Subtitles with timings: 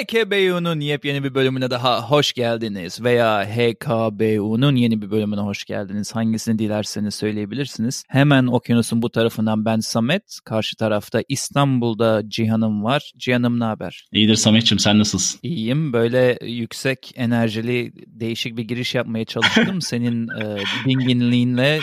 [0.00, 6.12] HKBU'nun yepyeni bir bölümüne daha hoş geldiniz veya HKBU'nun yeni bir bölümüne hoş geldiniz.
[6.16, 8.04] Hangisini dilerseniz söyleyebilirsiniz.
[8.08, 13.12] Hemen okyanusun bu tarafından ben Samet, karşı tarafta İstanbul'da Cihan'ım var.
[13.18, 14.08] Cihan'ım ne haber?
[14.12, 15.40] İyidir Samet'ciğim sen nasılsın?
[15.42, 15.92] İyiyim.
[15.92, 19.80] Böyle yüksek enerjili değişik bir giriş yapmaya çalıştım.
[19.80, 21.80] Senin e, dinginliğinle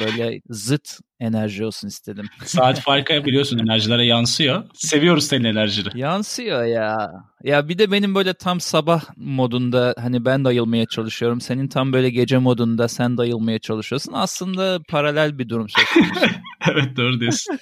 [0.00, 2.26] böyle zıt enerji olsun istedim.
[2.44, 4.64] Saat farkı biliyorsun enerjilere yansıyor.
[4.74, 5.88] Seviyoruz senin enerjini.
[5.94, 7.10] Yansıyor ya.
[7.44, 11.40] Ya bir de benim böyle tam sabah modunda hani ben dayılmaya çalışıyorum.
[11.40, 14.12] Senin tam böyle gece modunda sen dayılmaya çalışıyorsun.
[14.12, 16.26] Aslında paralel bir durum söz konusu.
[16.72, 17.58] evet doğru diyorsun.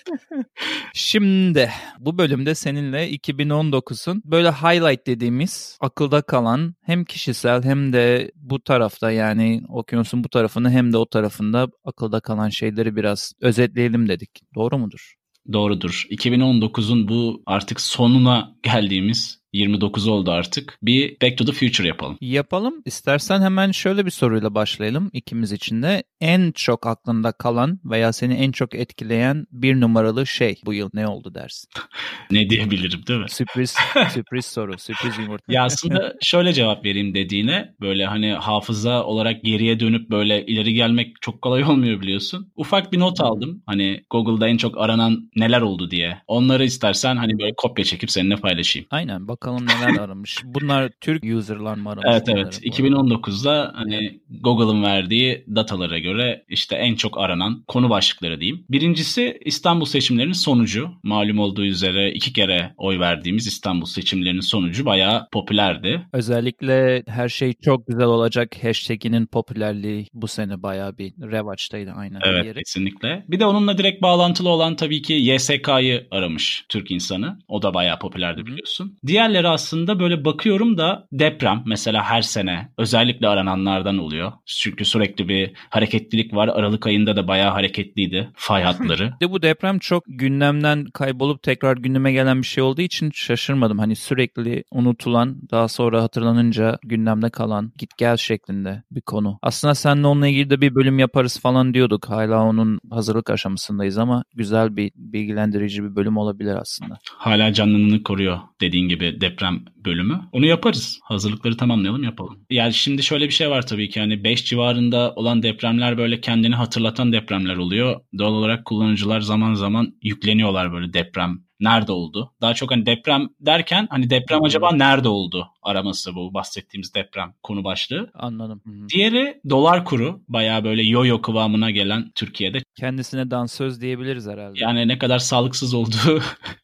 [0.94, 8.60] Şimdi bu bölümde seninle 2019'un böyle highlight dediğimiz akılda kalan hem kişisel hem de bu
[8.60, 14.30] tarafta yani okyanusun bu tarafını hem de o tarafında akılda kalan şeyleri biraz özetleyelim dedik.
[14.54, 15.14] Doğru mudur?
[15.52, 16.06] Doğrudur.
[16.10, 20.78] 2019'un bu artık sonuna geldiğimiz 29 oldu artık.
[20.82, 22.18] Bir Back to the Future yapalım.
[22.20, 22.82] Yapalım.
[22.84, 26.02] İstersen hemen şöyle bir soruyla başlayalım ikimiz için de.
[26.20, 31.06] En çok aklında kalan veya seni en çok etkileyen bir numaralı şey bu yıl ne
[31.06, 31.68] oldu dersin?
[32.30, 33.30] ne diyebilirim değil mi?
[33.30, 33.74] Sürpriz,
[34.14, 35.52] sürpriz soru, sürpriz yumurta.
[35.52, 41.22] Ya aslında şöyle cevap vereyim dediğine böyle hani hafıza olarak geriye dönüp böyle ileri gelmek
[41.22, 42.52] çok kolay olmuyor biliyorsun.
[42.56, 43.62] Ufak bir not aldım.
[43.66, 46.18] Hani Google'da en çok aranan neler oldu diye.
[46.26, 48.88] Onları istersen hani böyle kopya çekip seninle paylaşayım.
[48.90, 50.38] Aynen bak Bakalım neler aramış.
[50.44, 52.06] Bunlar Türk user'lar mı aramış?
[52.10, 52.60] Evet evet.
[52.64, 58.64] 2019'da hani Google'ın verdiği datalara göre işte en çok aranan konu başlıkları diyeyim.
[58.70, 60.90] Birincisi İstanbul seçimlerinin sonucu.
[61.02, 66.02] Malum olduğu üzere iki kere oy verdiğimiz İstanbul seçimlerinin sonucu bayağı popülerdi.
[66.12, 72.20] Özellikle her şey çok güzel olacak hashtag'inin popülerliği bu sene bayağı bir revaçtaydı aynen.
[72.24, 72.58] Evet yeri.
[72.58, 73.24] kesinlikle.
[73.28, 77.38] Bir de onunla direkt bağlantılı olan tabii ki YSK'yı aramış Türk insanı.
[77.48, 78.84] O da bayağı popülerdi biliyorsun.
[78.84, 78.90] Hı.
[79.32, 84.32] Diğerleri aslında böyle bakıyorum da deprem mesela her sene özellikle arananlardan oluyor.
[84.46, 86.48] Çünkü sürekli bir hareketlilik var.
[86.48, 89.12] Aralık ayında da bayağı hareketliydi fay hatları.
[89.22, 93.78] de bu deprem çok gündemden kaybolup tekrar gündeme gelen bir şey olduğu için şaşırmadım.
[93.78, 99.38] Hani sürekli unutulan daha sonra hatırlanınca gündemde kalan git gel şeklinde bir konu.
[99.42, 102.08] Aslında seninle onunla ilgili de bir bölüm yaparız falan diyorduk.
[102.08, 106.98] Hala onun hazırlık aşamasındayız ama güzel bir bilgilendirici bir bölüm olabilir aslında.
[107.16, 110.20] Hala canlılığını koruyor dediğin gibi deprem bölümü.
[110.32, 111.00] Onu yaparız.
[111.02, 112.46] Hazırlıkları tamamlayalım yapalım.
[112.50, 116.54] Yani şimdi şöyle bir şey var tabii ki hani 5 civarında olan depremler böyle kendini
[116.54, 118.00] hatırlatan depremler oluyor.
[118.18, 122.32] Doğal olarak kullanıcılar zaman zaman yükleniyorlar böyle deprem nerede oldu?
[122.40, 127.64] Daha çok hani deprem derken hani deprem acaba nerede oldu araması bu bahsettiğimiz deprem konu
[127.64, 128.10] başlığı.
[128.14, 128.62] Anladım.
[128.64, 128.88] Hı-hı.
[128.88, 132.58] Diğeri dolar kuru bayağı böyle yo-yo kıvamına gelen Türkiye'de.
[132.78, 134.60] Kendisine dansöz diyebiliriz herhalde.
[134.60, 136.22] Yani ne kadar sağlıksız olduğu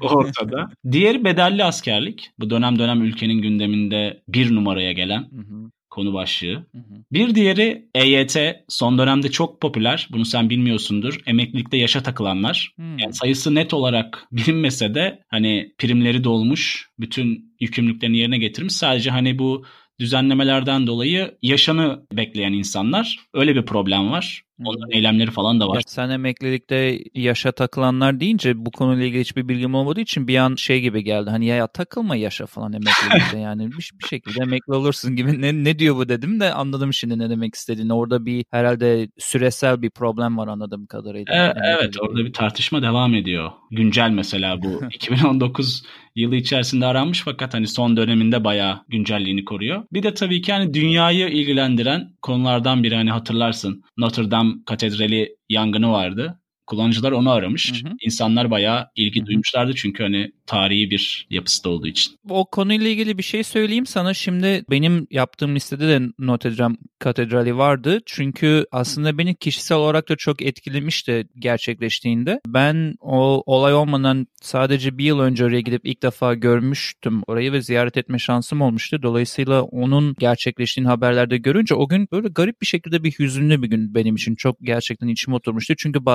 [0.00, 0.68] ortada.
[0.92, 2.30] Diğeri bedelli askerlik.
[2.38, 5.70] Bu dönem dönem ülkenin gündeminde bir numaraya gelen hı hı.
[5.90, 6.54] konu başlığı.
[6.54, 7.04] Hı hı.
[7.12, 8.36] Bir diğeri EYT
[8.68, 10.08] son dönemde çok popüler.
[10.12, 11.20] Bunu sen bilmiyorsundur.
[11.26, 12.72] Emeklilikte yaşa takılanlar.
[12.76, 12.82] Hı.
[12.82, 18.74] Yani sayısı net olarak bilinmese de hani primleri dolmuş, bütün yükümlülüklerini yerine getirmiş.
[18.74, 19.64] Sadece hani bu
[20.00, 23.18] düzenlemelerden dolayı yaşanı bekleyen insanlar.
[23.34, 24.42] Öyle bir problem var.
[24.64, 25.74] Onların eylemleri falan da var.
[25.74, 30.54] Ya sen emeklilikte yaşa takılanlar deyince bu konuyla ilgili hiçbir bilgim olmadığı için bir an
[30.54, 31.30] şey gibi geldi.
[31.30, 35.64] Hani ya, ya takılma yaşa falan emeklilikte yani bir, bir şekilde emekli olursun gibi ne,
[35.64, 37.92] ne diyor bu dedim de anladım şimdi ne demek istediğini.
[37.92, 41.34] Orada bir herhalde süresel bir problem var anladığım kadarıyla.
[41.34, 43.50] E, evet orada bir tartışma devam ediyor.
[43.70, 45.82] Güncel mesela bu 2019
[46.16, 49.84] yılı içerisinde aranmış fakat hani son döneminde bayağı güncelliğini koruyor.
[49.92, 55.92] Bir de tabii ki hani dünyayı ilgilendiren konulardan biri hani hatırlarsın Notre Dame Katedrali yangını
[55.92, 56.40] vardı.
[56.66, 57.72] Kullanıcılar onu aramış.
[57.72, 57.92] Hı hı.
[58.00, 59.26] İnsanlar bayağı ilgi hı hı.
[59.26, 62.12] duymuşlardı çünkü hani tarihi bir yapısı da olduğu için.
[62.28, 64.14] O konuyla ilgili bir şey söyleyeyim sana.
[64.14, 68.00] Şimdi benim yaptığım listede de Notre Dame Katedrali vardı.
[68.06, 72.40] Çünkü aslında beni kişisel olarak da çok etkilemişti gerçekleştiğinde.
[72.46, 77.62] Ben o olay olmadan sadece bir yıl önce oraya gidip ilk defa görmüştüm orayı ve
[77.62, 79.02] ziyaret etme şansım olmuştu.
[79.02, 83.94] Dolayısıyla onun gerçekleştiğini haberlerde görünce o gün böyle garip bir şekilde bir hüzünlü bir gün
[83.94, 84.34] benim için.
[84.34, 85.74] Çok gerçekten içime oturmuştu.
[85.78, 86.06] Çünkü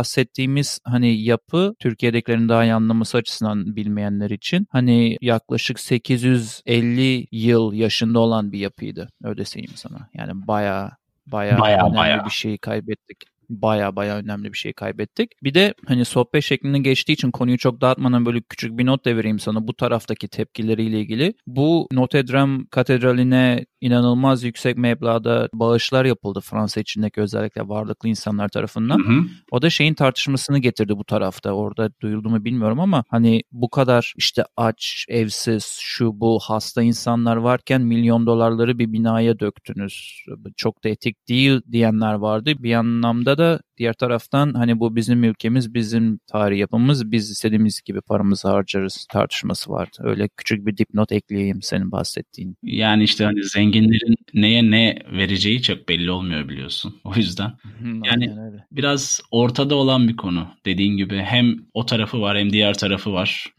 [0.41, 8.19] bahsettiğimiz hani yapı Türkiye'dekilerin daha iyi anlaması açısından bilmeyenler için hani yaklaşık 850 yıl yaşında
[8.19, 9.09] olan bir yapıydı.
[9.23, 10.09] Öyle söyleyeyim sana.
[10.13, 10.97] Yani baya
[11.27, 12.25] baya önemli bayağı.
[12.25, 13.17] bir şeyi kaybettik
[13.51, 15.31] baya baya önemli bir şey kaybettik.
[15.43, 19.17] Bir de hani sohbet şeklinde geçtiği için konuyu çok dağıtmadan böyle küçük bir not da
[19.17, 21.33] vereyim sana bu taraftaki tepkileriyle ilgili.
[21.47, 28.99] Bu Notre Dame Katedrali'ne inanılmaz yüksek meblağda bağışlar yapıldı Fransa içindeki özellikle varlıklı insanlar tarafından.
[28.99, 29.23] Hı hı.
[29.51, 31.51] O da şeyin tartışmasını getirdi bu tarafta.
[31.51, 37.35] Orada duyuldu mu bilmiyorum ama hani bu kadar işte aç, evsiz, şu bu hasta insanlar
[37.35, 40.25] varken milyon dolarları bir binaya döktünüz.
[40.57, 42.53] Çok da etik değil diyenler vardı.
[42.59, 43.40] Bir anlamda da
[43.77, 49.71] diğer taraftan hani bu bizim ülkemiz, bizim tarih yapımız, biz istediğimiz gibi paramızı harcarız tartışması
[49.71, 49.97] vardı.
[49.99, 52.55] Öyle küçük bir dipnot ekleyeyim senin bahsettiğin.
[52.63, 56.95] Yani işte hani zenginlerin neye ne vereceği çok belli olmuyor biliyorsun.
[57.03, 57.51] O yüzden.
[58.05, 58.35] yani
[58.71, 60.47] biraz ortada olan bir konu.
[60.65, 63.53] Dediğin gibi hem o tarafı var hem diğer tarafı var.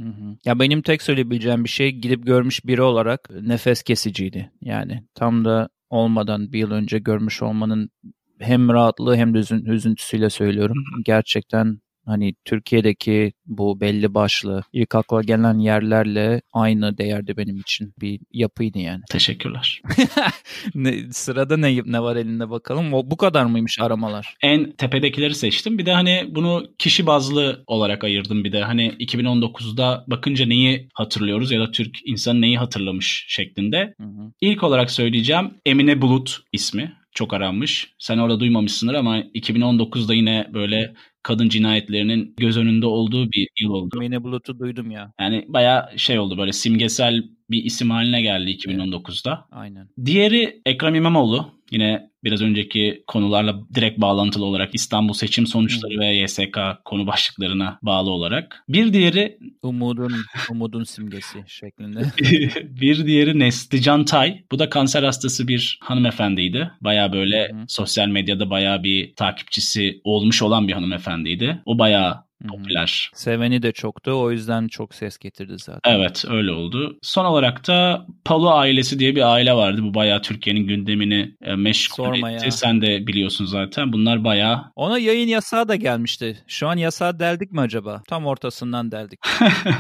[0.45, 4.51] Ya benim tek söyleyebileceğim bir şey gidip görmüş biri olarak nefes kesiciydi.
[4.61, 7.91] Yani tam da olmadan bir yıl önce görmüş olmanın
[8.39, 9.39] hem rahatlığı hem de
[9.73, 10.85] üzüntüsüyle söylüyorum.
[11.05, 18.21] Gerçekten hani Türkiye'deki bu belli başlı ilk akla gelen yerlerle aynı değerde benim için bir
[18.33, 19.03] yapıydı yani.
[19.11, 19.83] Teşekkürler.
[20.75, 22.95] ne, sırada ne, ne var elinde bakalım.
[22.95, 24.37] O bu kadar mıymış aramalar?
[24.43, 25.79] En tepedekileri seçtim.
[25.79, 28.63] Bir de hani bunu kişi bazlı olarak ayırdım bir de.
[28.63, 33.95] Hani 2019'da bakınca neyi hatırlıyoruz ya da Türk insanı neyi hatırlamış şeklinde.
[34.01, 34.33] Hı hı.
[34.41, 37.95] İlk olarak söyleyeceğim Emine Bulut ismi çok aranmış.
[37.99, 43.99] Sen orada duymamışsındır ama 2019'da yine böyle kadın cinayetlerinin göz önünde olduğu bir yıl oldu.
[43.99, 45.13] Mine Bulut'u duydum ya.
[45.21, 49.31] Yani baya şey oldu böyle simgesel bir isim haline geldi 2019'da.
[49.31, 49.89] Evet, aynen.
[50.05, 51.62] Diğeri Ekrem İmamoğlu.
[51.73, 58.11] Yine biraz önceki konularla direkt bağlantılı olarak İstanbul seçim sonuçları ve YSK konu başlıklarına bağlı
[58.11, 58.65] olarak.
[58.69, 60.13] Bir diğeri umudun
[60.51, 62.01] umudun simgesi şeklinde.
[62.81, 64.45] bir diğeri Neslican Tay.
[64.53, 66.71] Bu da kanser hastası bir hanımefendiydi.
[66.81, 67.65] Baya böyle Hı.
[67.69, 71.63] sosyal medyada baya bir takipçisi olmuş olan bir hanımefendiydi.
[71.67, 73.11] O baya popüler.
[73.15, 75.97] Seveni de çoktu o yüzden çok ses getirdi zaten.
[75.97, 76.99] Evet öyle oldu.
[77.03, 79.81] Son olarak da Palu ailesi diye bir aile vardı.
[79.83, 82.45] Bu bayağı Türkiye'nin gündemini e, meşgul Sorma etti.
[82.45, 82.51] Ya.
[82.51, 83.93] Sen de biliyorsun zaten.
[83.93, 84.65] Bunlar bayağı...
[84.77, 86.45] Ona yayın yasağı da gelmişti.
[86.47, 88.03] Şu an yasağı deldik mi acaba?
[88.09, 89.21] Tam ortasından deldik.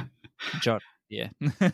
[0.65, 1.31] Cart diye.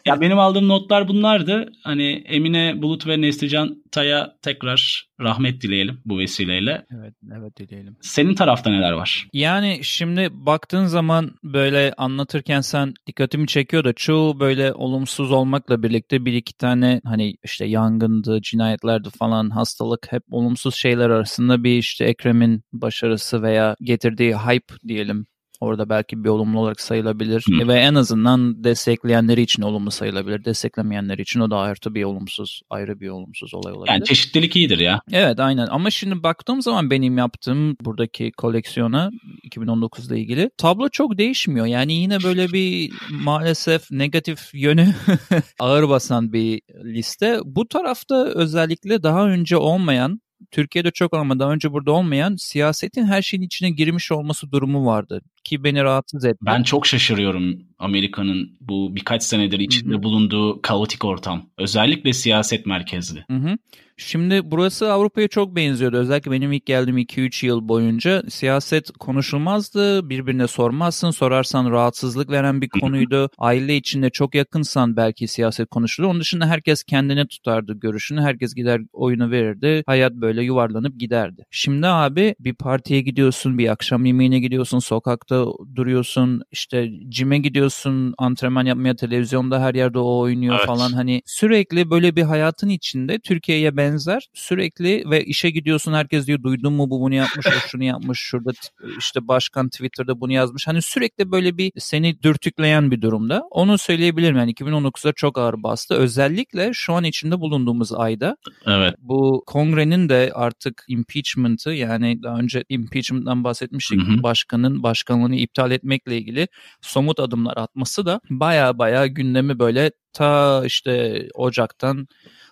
[0.07, 1.73] ya benim aldığım notlar bunlardı.
[1.85, 6.87] Hani Emine Bulut ve Neslican Tay'a tekrar rahmet dileyelim bu vesileyle.
[6.99, 7.97] Evet, evet dileyelim.
[8.01, 9.29] Senin tarafta neler var?
[9.33, 16.25] Yani şimdi baktığın zaman böyle anlatırken sen dikkatimi çekiyor da çoğu böyle olumsuz olmakla birlikte
[16.25, 22.05] bir iki tane hani işte yangındı, cinayetlerdi falan hastalık hep olumsuz şeyler arasında bir işte
[22.05, 25.27] Ekrem'in başarısı veya getirdiği hype diyelim
[25.61, 27.69] Orada belki bir olumlu olarak sayılabilir Hı.
[27.69, 30.45] ve en azından destekleyenleri için olumlu sayılabilir.
[30.45, 33.93] Desteklemeyenler için o da ayrı bir olumsuz, ayrı bir olumsuz olay olabilir.
[33.93, 35.01] Yani çeşitlilik iyidir ya.
[35.13, 39.11] Evet aynen ama şimdi baktığım zaman benim yaptığım buradaki koleksiyona
[39.45, 41.67] 2019'da ilgili tablo çok değişmiyor.
[41.67, 44.95] Yani yine böyle bir maalesef negatif yönü
[45.59, 47.41] ağır basan bir liste.
[47.45, 50.21] Bu tarafta özellikle daha önce olmayan
[50.51, 55.23] Türkiye'de çok ama daha önce burada olmayan siyasetin her şeyin içine girmiş olması durumu vardı
[55.49, 56.39] ki beni rahatsız etti.
[56.43, 60.03] Ben çok şaşırıyorum Amerika'nın bu birkaç senedir içinde Hı-hı.
[60.03, 61.51] bulunduğu kaotik ortam.
[61.59, 63.25] Özellikle siyaset merkezli.
[63.31, 63.57] Hı-hı.
[64.01, 65.97] Şimdi burası Avrupa'ya çok benziyordu.
[65.97, 70.11] Özellikle benim ilk geldiğim 2-3 yıl boyunca siyaset konuşulmazdı.
[70.11, 71.11] Birbirine sormazsın.
[71.11, 73.31] Sorarsan rahatsızlık veren bir konuydu.
[73.39, 76.09] Aile içinde çok yakınsan belki siyaset konuşulur.
[76.09, 78.21] Onun dışında herkes kendine tutardı görüşünü.
[78.21, 79.83] Herkes gider oyunu verirdi.
[79.87, 81.45] Hayat böyle yuvarlanıp giderdi.
[81.51, 85.38] Şimdi abi bir partiye gidiyorsun, bir akşam yemeğine gidiyorsun, sokakta
[85.75, 90.67] duruyorsun, işte cime gidiyorsun, antrenman yapmaya televizyonda her yerde o oynuyor evet.
[90.67, 90.93] falan.
[90.93, 94.29] Hani sürekli böyle bir hayatın içinde Türkiye'ye benzer.
[94.35, 98.51] Sürekli ve işe gidiyorsun herkes diyor duydun mu bu bunu yapmış, o şunu yapmış, şurada
[98.99, 100.67] işte başkan Twitter'da bunu yazmış.
[100.67, 103.43] Hani sürekli böyle bir seni dürtükleyen bir durumda.
[103.51, 105.95] Onu söyleyebilirim yani 2019'da çok ağır bastı.
[105.95, 108.37] Özellikle şu an içinde bulunduğumuz ayda.
[108.67, 108.95] Evet.
[108.99, 114.01] Bu kongrenin de artık impeachment'ı yani daha önce impeachment'dan bahsetmiştik.
[114.01, 114.23] Hı hı.
[114.23, 114.83] Başkanın
[115.29, 116.49] başkanlığını iptal etmekle ilgili
[116.81, 122.09] somut adımlar atması da baya baya gündemi böyle ta işte Ocak'tan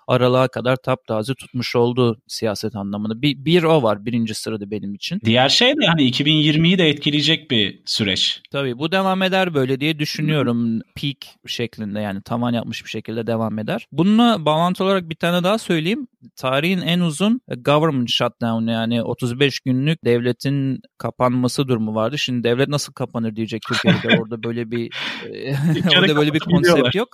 [0.09, 3.23] aralığa kadar taptaze tutmuş oldu siyaset anlamında.
[3.23, 5.21] Bir, bir o var birinci sırada benim için.
[5.25, 8.43] Diğer şey de hani 2020'yi de etkileyecek bir süreç.
[8.51, 10.81] Tabii bu devam eder böyle diye düşünüyorum.
[10.95, 11.17] Peak
[11.47, 13.87] şeklinde yani tavan yapmış bir şekilde devam eder.
[13.93, 16.07] Bununla bağlantı olarak bir tane daha söyleyeyim.
[16.37, 22.19] Tarihin en uzun government shutdown yani 35 günlük devletin kapanması durumu vardı.
[22.19, 24.91] Şimdi devlet nasıl kapanır diyecek Türkiye'de orada böyle bir
[25.99, 27.09] orada böyle bir konsept yok.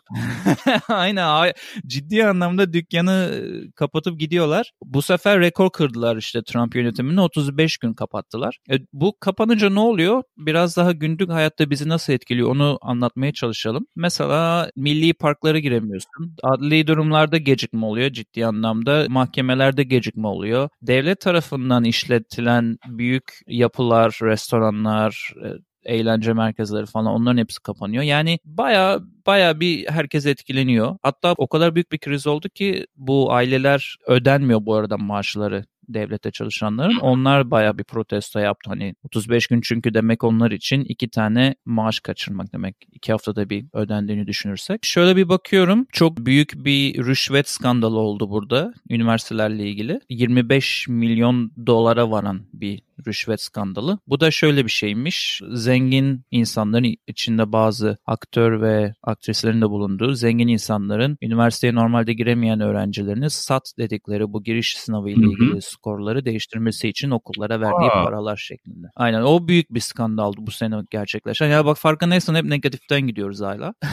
[0.89, 1.53] Aynen
[1.87, 3.43] ciddi anlamda dükkanı
[3.77, 4.73] kapatıp gidiyorlar.
[4.85, 8.59] Bu sefer rekor kırdılar işte Trump yönetimini 35 gün kapattılar.
[8.71, 10.23] E, bu kapanınca ne oluyor?
[10.37, 13.87] Biraz daha günlük hayatta bizi nasıl etkiliyor onu anlatmaya çalışalım.
[13.97, 16.37] Mesela milli parklara giremiyorsun.
[16.43, 19.02] Adli durumlarda gecikme oluyor ciddi anlamda.
[19.09, 20.69] Mahkemelerde gecikme oluyor.
[20.83, 25.49] Devlet tarafından işletilen büyük yapılar, restoranlar, e,
[25.85, 28.03] eğlence merkezleri falan onların hepsi kapanıyor.
[28.03, 30.97] Yani baya baya bir herkes etkileniyor.
[31.03, 36.31] Hatta o kadar büyük bir kriz oldu ki bu aileler ödenmiyor bu arada maaşları devlete
[36.31, 36.97] çalışanların.
[36.97, 38.71] Onlar baya bir protesto yaptı.
[38.71, 42.77] Hani 35 gün çünkü demek onlar için iki tane maaş kaçırmak demek.
[42.93, 44.85] İki haftada bir ödendiğini düşünürsek.
[44.85, 45.87] Şöyle bir bakıyorum.
[45.93, 50.01] Çok büyük bir rüşvet skandalı oldu burada üniversitelerle ilgili.
[50.09, 53.99] 25 milyon dolara varan bir rüşvet skandalı.
[54.07, 55.43] Bu da şöyle bir şeymiş.
[55.53, 63.31] Zengin insanların içinde bazı aktör ve aktrislerin de bulunduğu zengin insanların üniversiteye normalde giremeyen öğrencilerini
[63.31, 68.05] SAT dedikleri bu giriş sınavı ile ilgili skorları değiştirmesi için okullara verdiği Aa.
[68.05, 68.87] paralar şeklinde.
[68.97, 71.49] Aynen o büyük bir skandaldı bu sene gerçekleşen.
[71.49, 73.75] Ya bak farkındaysan hep negatiften gidiyoruz hala.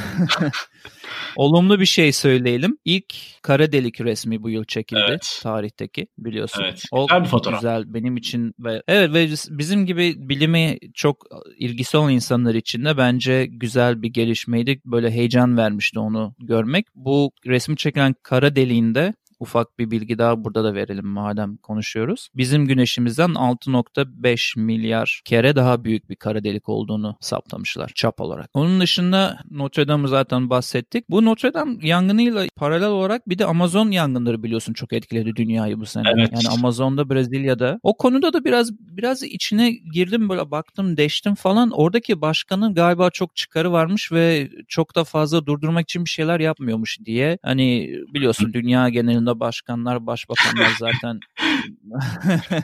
[1.35, 2.77] Olumlu bir şey söyleyelim.
[2.85, 5.39] İlk kara delik resmi bu yıl çekildi evet.
[5.43, 6.63] tarihteki biliyorsun.
[6.63, 6.83] Evet.
[6.91, 7.59] O güzel bir fotoğraf.
[7.59, 11.25] Güzel benim için ve evet ve bizim gibi bilimi çok
[11.57, 14.81] ilgisi olan insanlar için de bence güzel bir gelişmeydi.
[14.85, 16.85] Böyle heyecan vermişti onu görmek.
[16.95, 22.29] Bu resmi çekilen kara deliğinde ufak bir bilgi daha burada da verelim madem konuşuyoruz.
[22.35, 28.49] Bizim güneşimizden 6.5 milyar kere daha büyük bir kara delik olduğunu saptamışlar çap olarak.
[28.53, 31.09] Onun dışında Notre Dame'ı zaten bahsettik.
[31.09, 35.85] Bu Notre Dame yangınıyla paralel olarak bir de Amazon yangınları biliyorsun çok etkiledi dünyayı bu
[35.85, 36.03] sene.
[36.13, 36.29] Evet.
[36.33, 37.79] Yani Amazon'da Brezilya'da.
[37.83, 41.71] O konuda da biraz biraz içine girdim böyle baktım deştim falan.
[41.71, 46.99] Oradaki başkanın galiba çok çıkarı varmış ve çok da fazla durdurmak için bir şeyler yapmıyormuş
[47.05, 47.37] diye.
[47.43, 51.19] Hani biliyorsun dünya genelinde durumda başkanlar, başbakanlar zaten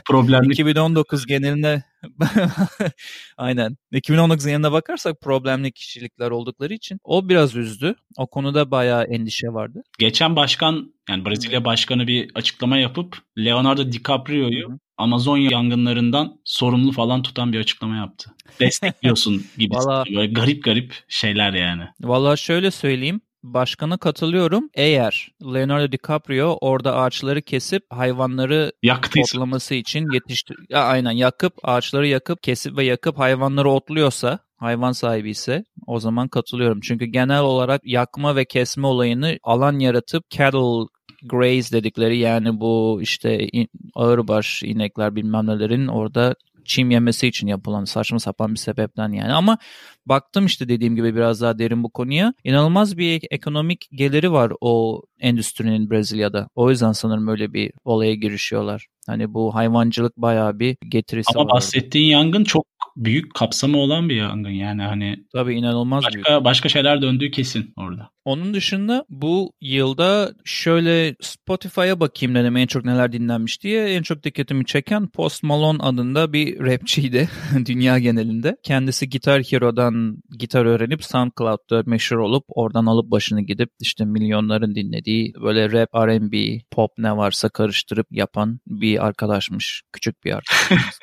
[0.08, 0.52] problemli.
[0.52, 1.82] 2019 genelinde
[3.36, 7.94] aynen 2019 genelinde bakarsak problemli kişilikler oldukları için o biraz üzdü.
[8.18, 9.82] O konuda bayağı endişe vardı.
[9.98, 17.52] Geçen başkan yani Brezilya başkanı bir açıklama yapıp Leonardo DiCaprio'yu Amazon yangınlarından sorumlu falan tutan
[17.52, 18.30] bir açıklama yaptı.
[18.60, 19.74] Destekliyorsun gibi.
[20.16, 21.82] Böyle garip garip şeyler yani.
[22.00, 23.20] Valla şöyle söyleyeyim
[23.54, 24.68] başkana katılıyorum.
[24.74, 29.36] Eğer Leonardo DiCaprio orada ağaçları kesip hayvanları Yaktıysa.
[29.38, 35.30] otlaması için yetiştir ya aynen yakıp ağaçları yakıp kesip ve yakıp hayvanları otluyorsa hayvan sahibi
[35.30, 36.80] ise o zaman katılıyorum.
[36.80, 40.86] Çünkü genel olarak yakma ve kesme olayını alan yaratıp cattle
[41.22, 43.48] graze dedikleri yani bu işte
[43.94, 46.34] ağırbaş inekler bilmem nelerin orada
[46.64, 49.32] çim yemesi için yapılan saçma sapan bir sebepten yani.
[49.32, 49.58] Ama
[50.06, 52.34] baktım işte dediğim gibi biraz daha derin bu konuya.
[52.44, 56.48] İnanılmaz bir ekonomik geliri var o endüstrinin Brezilya'da.
[56.54, 58.86] O yüzden sanırım öyle bir olaya girişiyorlar.
[59.06, 61.50] Hani bu hayvancılık bayağı bir getirisi Ama var.
[61.50, 65.16] Ama bahsettiğin yangın çok büyük kapsamı olan bir yangın yani hani.
[65.32, 66.44] Tabii inanılmaz başka, büyük.
[66.44, 68.10] Başka şeyler döndüğü kesin orada.
[68.24, 73.86] Onun dışında bu yılda şöyle Spotify'a bakayım dedim en çok neler dinlenmiş diye.
[73.86, 77.28] En çok dikkatimi çeken Post Malone adında bir rapçiydi
[77.66, 78.56] dünya genelinde.
[78.62, 79.94] Kendisi Guitar Hero'dan
[80.38, 86.58] gitar öğrenip SoundCloud'da meşhur olup oradan alıp başını gidip işte milyonların dinlediği böyle rap, R&B,
[86.70, 89.82] pop ne varsa karıştırıp yapan bir arkadaşmış.
[89.92, 90.96] Küçük bir arkadaşmış.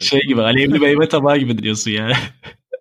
[0.00, 2.14] şey gibi alevli meyve tabağı gibi diyorsun yani.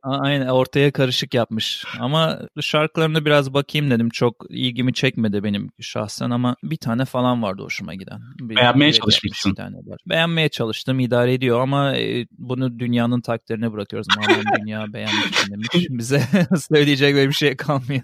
[0.05, 1.85] Aynen ortaya karışık yapmış.
[1.99, 4.09] Ama şarkılarına biraz bakayım dedim.
[4.09, 8.21] Çok ilgimi çekmedi benim şahsen ama bir tane falan vardı hoşuma giden.
[8.39, 9.51] Bir, Beğenmeye çalışmışsın.
[9.51, 9.97] Bir tane var.
[10.09, 14.07] Beğenmeye çalıştım idare ediyor ama e, bunu dünyanın takdirine bırakıyoruz.
[14.17, 15.67] Malum dünya beğenmek için demiş.
[15.89, 16.23] Bize
[16.71, 18.03] söyleyecek bir şey kalmıyor.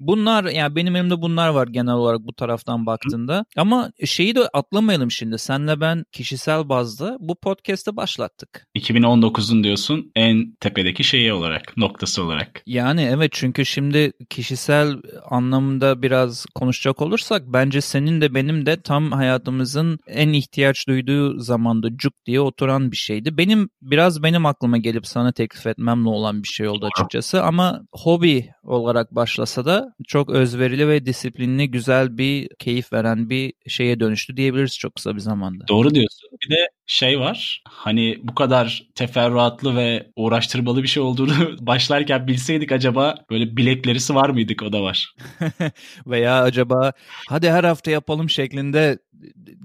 [0.00, 3.44] Bunlar yani benim elimde bunlar var genel olarak bu taraftan baktığında.
[3.56, 5.38] Ama şeyi de atlamayalım şimdi.
[5.38, 8.66] Senle ben kişisel bazda bu podcast'ı başlattık.
[8.76, 12.62] 2019'un diyorsun en tepedeki şeyi olarak, noktası olarak.
[12.66, 14.96] Yani evet çünkü şimdi kişisel
[15.30, 21.96] anlamda biraz konuşacak olursak bence senin de benim de tam hayatımızın en ihtiyaç duyduğu zamanda
[21.96, 23.36] cuk diye oturan bir şeydi.
[23.36, 28.50] Benim biraz benim aklıma gelip sana teklif etmemle olan bir şey oldu açıkçası ama hobi
[28.62, 34.78] olarak başlasa da çok özverili ve disiplinli güzel bir keyif veren bir şeye dönüştü diyebiliriz
[34.78, 35.68] çok kısa bir zamanda.
[35.68, 36.30] Doğru diyorsun.
[36.44, 37.62] Bir de şey var.
[37.68, 44.30] Hani bu kadar teferruatlı ve uğraştırmalı bir şey olduğunu başlarken bilseydik acaba böyle bilekleri sıvar
[44.30, 45.14] mıydık o da var.
[46.06, 46.92] Veya acaba
[47.28, 48.98] hadi her hafta yapalım şeklinde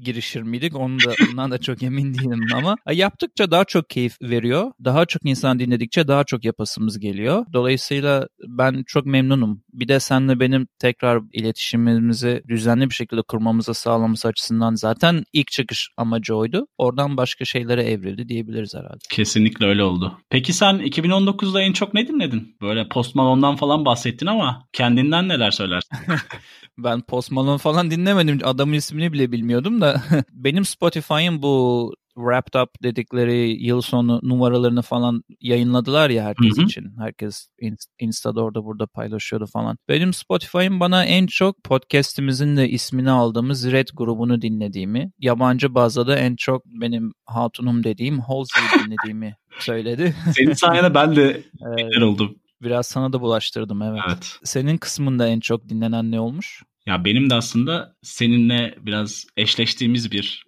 [0.02, 0.76] girişir miydik?
[0.76, 4.72] Onu da, ondan da çok emin değilim ama yaptıkça daha çok keyif veriyor.
[4.86, 7.46] Daha çok insan dinledikçe daha çok yapasımız geliyor.
[7.54, 9.62] Dolayısıyla ben çok memnunum.
[9.74, 15.90] Bir de senle benim tekrar iletişimimizi düzenli bir şekilde kurmamıza sağlaması açısından zaten ilk çıkış
[15.98, 16.68] amacı oydu.
[16.78, 18.98] Oradan başka şeylere evrildi diyebiliriz herhalde.
[19.10, 20.18] Kesinlikle öyle oldu.
[20.30, 22.56] Peki sen 2019'da en çok ne dinledin?
[22.62, 25.98] Böyle Post Malone'dan falan bahsettin ama kendinden neler söylersin?
[26.78, 28.40] ben Post Malone falan dinlemedim.
[28.44, 35.24] Adamın ismini bile bilmiyordum da benim Spotify'ın bu Wrapped Up dedikleri yıl sonu numaralarını falan
[35.42, 36.66] yayınladılar ya herkes hı hı.
[36.66, 36.86] için.
[37.00, 37.50] Herkes
[38.00, 39.78] Insta'da orada burada paylaşıyordu falan.
[39.90, 46.18] Benim Spotify'ım bana en çok podcast'imizin de ismini aldığımız Red grubunu dinlediğimi, yabancı bazda da
[46.18, 50.16] en çok benim hatunum dediğim Halsey'i dinlediğimi söyledi.
[50.36, 51.44] Senin sayende ben de
[51.78, 52.04] evet.
[52.04, 52.36] oldum.
[52.62, 54.02] Biraz sana da bulaştırdım evet.
[54.08, 54.40] evet.
[54.44, 56.64] Senin kısmında en çok dinlenen ne olmuş?
[56.88, 60.46] Ya benim de aslında seninle biraz eşleştiğimiz bir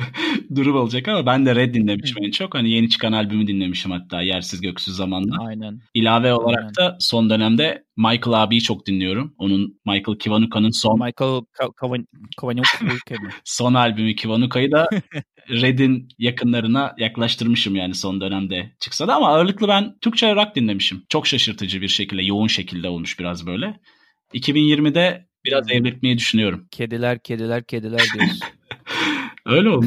[0.54, 2.54] durum olacak ama ben de Red dinlemişim en çok.
[2.54, 5.36] Hani yeni çıkan albümü dinlemişim hatta Yersiz Göksüz zamanda.
[5.40, 5.80] Aynen.
[5.94, 6.74] İlave olarak Aynen.
[6.74, 9.34] da son dönemde Michael abiyi çok dinliyorum.
[9.38, 11.40] Onun Michael Kivanuka'nın son Michael
[12.40, 14.88] Kivanuka son albümü Kivanuka'yı da
[15.50, 21.02] Red'in yakınlarına yaklaştırmışım yani son dönemde çıksa da ama ağırlıklı ben Türkçe rock dinlemişim.
[21.08, 23.80] Çok şaşırtıcı bir şekilde, yoğun şekilde olmuş biraz böyle.
[24.34, 25.72] 2020'de biraz hmm.
[25.76, 26.68] evrilmeyi düşünüyorum.
[26.70, 28.40] Kediler, kediler, kediler diyorsun.
[29.46, 29.86] Öyle oldu.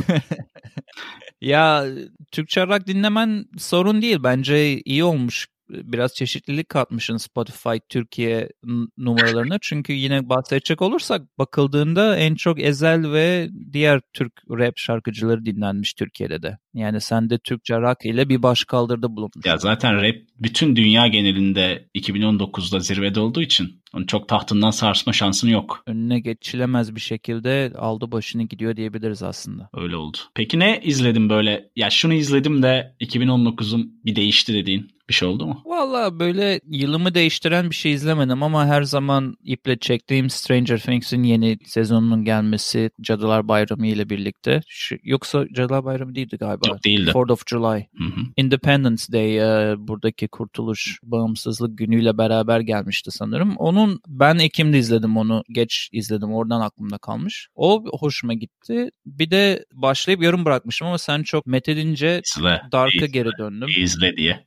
[1.41, 1.85] ya
[2.31, 4.17] Türkçe rock dinlemen sorun değil.
[4.23, 8.49] Bence iyi olmuş biraz çeşitlilik katmışsın Spotify Türkiye
[8.97, 9.57] numaralarına.
[9.61, 16.41] Çünkü yine bahsedecek olursak bakıldığında en çok Ezel ve diğer Türk rap şarkıcıları dinlenmiş Türkiye'de
[16.41, 16.57] de.
[16.73, 19.45] Yani sen de Türkçe rock ile bir baş kaldırda bulunmuş.
[19.45, 25.49] Ya zaten rap bütün dünya genelinde 2019'da zirvede olduğu için onun çok tahtından sarsma şansın
[25.49, 25.83] yok.
[25.87, 29.69] Önüne geçilemez bir şekilde aldı başını gidiyor diyebiliriz aslında.
[29.73, 30.17] Öyle oldu.
[30.35, 31.69] Peki ne izledim böyle?
[31.75, 35.61] Ya şunu izledim de 2019'um bir değişti dediğin bir şey oldu mu?
[35.65, 41.57] Valla böyle yılımı değiştiren bir şey izlemedim ama her zaman iple çektiğim Stranger Things'in yeni
[41.65, 44.61] sezonunun gelmesi Cadılar Bayramı ile birlikte.
[44.67, 46.67] Şu, yoksa Cadılar Bayramı değildi galiba.
[46.67, 47.11] Yok değildi.
[47.11, 47.87] 4th of July.
[47.97, 48.21] Hı hı.
[48.37, 53.55] Independence Day e, buradaki kurtuluş bağımsızlık günüyle beraber gelmişti sanırım.
[53.83, 55.43] Onun ben Ekim'de izledim onu.
[55.49, 56.33] Geç izledim.
[56.33, 57.47] Oradan aklımda kalmış.
[57.55, 58.89] O hoşuma gitti.
[59.05, 62.21] Bir de başlayıp yarım bırakmışım ama sen çok methedince
[62.71, 63.67] Dark'a geri döndüm.
[63.79, 64.45] İzle diye.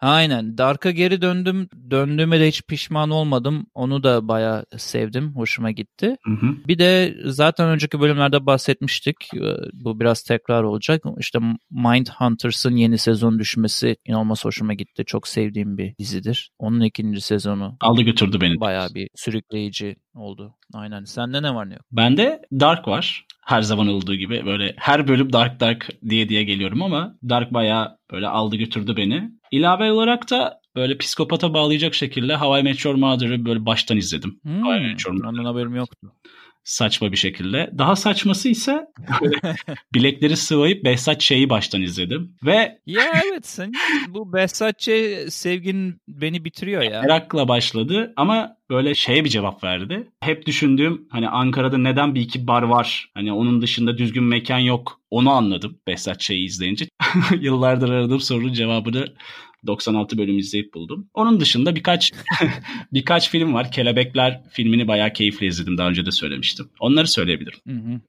[0.00, 0.58] Aynen.
[0.58, 1.68] Dark'a geri döndüm.
[1.90, 3.66] Döndüğüme de hiç pişman olmadım.
[3.74, 5.32] Onu da bayağı sevdim.
[5.36, 6.16] Hoşuma gitti.
[6.24, 6.56] Hı hı.
[6.68, 9.16] Bir de zaten önceki bölümlerde bahsetmiştik.
[9.34, 11.02] Ee, bu biraz tekrar olacak.
[11.18, 11.38] İşte
[11.70, 15.04] Mindhunters'ın yeni sezon düşmesi inanılmaz hoşuma gitti.
[15.06, 16.50] Çok sevdiğim bir dizidir.
[16.58, 17.76] Onun ikinci sezonu.
[17.80, 18.60] Aldı götürdü beni.
[18.60, 20.54] Bayağı bir sürükleyici oldu.
[20.74, 21.04] Aynen.
[21.04, 21.82] Sende ne var ne yok?
[21.92, 23.24] Bende Dark var.
[23.44, 27.98] Her zaman olduğu gibi böyle her bölüm Dark Dark diye diye geliyorum ama Dark bayağı
[28.12, 29.30] böyle aldı götürdü beni.
[29.50, 34.40] İlave olarak da böyle psikopata bağlayacak şekilde Hawaii Meteor Mother'ı böyle baştan izledim.
[34.42, 36.12] Hmm, Hawaii Meteor Ondan haberim yoktu.
[36.64, 37.70] Saçma bir şekilde.
[37.78, 38.86] Daha saçması ise
[39.94, 42.36] bilekleri sıvayıp Behzat Ç'yi baştan izledim.
[42.44, 43.72] Ve Ya evet sen
[44.08, 44.88] bu Behzat Ç
[45.28, 47.02] sevgin beni bitiriyor ya.
[47.02, 50.08] Merakla başladı ama böyle şeye bir cevap verdi.
[50.20, 53.10] Hep düşündüğüm hani Ankara'da neden bir iki bar var?
[53.14, 55.00] Hani onun dışında düzgün mekan yok.
[55.10, 56.88] Onu anladım Behzat Ç'yi izleyince.
[57.40, 59.06] Yıllardır aradığım sorunun cevabını
[59.66, 61.08] 96 bölüm izleyip buldum.
[61.14, 62.12] Onun dışında birkaç
[62.92, 63.70] birkaç film var.
[63.72, 65.78] Kelebekler filmini bayağı keyifli izledim.
[65.78, 66.68] Daha önce de söylemiştim.
[66.80, 67.58] Onları söyleyebilirim.
[67.68, 68.00] Hı.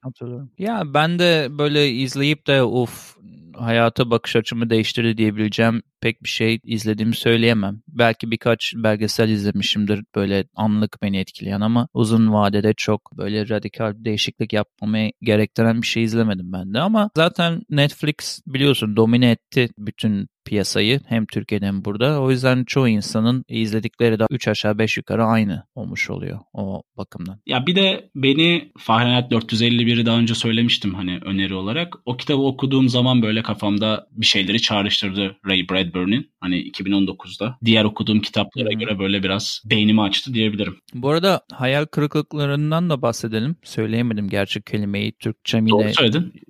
[0.58, 3.16] Ya ben de böyle izleyip de of
[3.60, 7.80] hayata bakış açımı değiştirdi diyebileceğim pek bir şey izlediğimi söyleyemem.
[7.88, 14.52] Belki birkaç belgesel izlemişimdir böyle anlık beni etkileyen ama uzun vadede çok böyle radikal değişiklik
[14.52, 21.00] yapmamı gerektiren bir şey izlemedim ben de ama zaten Netflix biliyorsun domine etti bütün piyasayı
[21.06, 22.20] hem Türkiye'de hem burada.
[22.20, 27.40] O yüzden çoğu insanın izledikleri de 3 aşağı 5 yukarı aynı olmuş oluyor o bakımdan.
[27.46, 31.94] Ya bir de beni Fahrenheit 451'i daha önce söylemiştim hani öneri olarak.
[32.04, 37.56] O kitabı okuduğum zaman böyle kafamda bir şeyleri çağrıştırdı Ray Bradbury'nin hani 2019'da.
[37.64, 40.76] Diğer okuduğum kitaplara göre böyle biraz beynimi açtı diyebilirim.
[40.94, 43.56] Bu arada hayal kırıklıklarından da bahsedelim.
[43.64, 45.12] Söyleyemedim gerçek kelimeyi.
[45.12, 45.92] Türkçem yine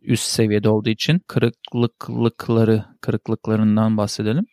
[0.02, 4.46] üst seviyede olduğu için kırıklıkları, kırıklıklarından bahsedelim.